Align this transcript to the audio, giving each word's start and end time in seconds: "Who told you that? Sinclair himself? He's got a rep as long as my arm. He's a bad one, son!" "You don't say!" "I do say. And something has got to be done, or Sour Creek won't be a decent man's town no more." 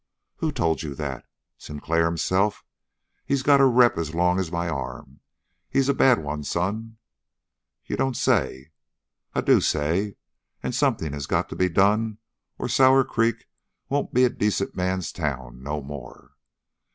"Who 0.37 0.51
told 0.51 0.81
you 0.81 0.95
that? 0.95 1.27
Sinclair 1.59 2.05
himself? 2.05 2.65
He's 3.23 3.43
got 3.43 3.61
a 3.61 3.67
rep 3.67 3.99
as 3.99 4.15
long 4.15 4.39
as 4.39 4.51
my 4.51 4.67
arm. 4.67 5.19
He's 5.69 5.89
a 5.89 5.93
bad 5.93 6.17
one, 6.23 6.43
son!" 6.43 6.97
"You 7.85 7.97
don't 7.97 8.17
say!" 8.17 8.71
"I 9.35 9.41
do 9.41 9.61
say. 9.61 10.15
And 10.63 10.73
something 10.73 11.13
has 11.13 11.27
got 11.27 11.49
to 11.49 11.55
be 11.55 11.69
done, 11.69 12.17
or 12.57 12.67
Sour 12.67 13.03
Creek 13.03 13.47
won't 13.89 14.11
be 14.11 14.23
a 14.23 14.29
decent 14.31 14.75
man's 14.75 15.11
town 15.11 15.61
no 15.61 15.83
more." 15.83 16.31